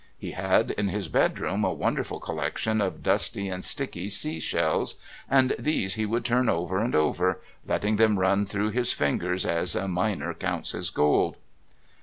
[0.17, 4.95] He had in his bedroom a wonderful collection of dusty and sticky sea shells,
[5.29, 9.75] and these he would turn over and over, letting them run through his fingers as
[9.75, 11.35] a miner counts his gold.